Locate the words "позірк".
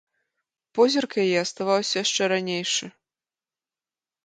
0.79-1.11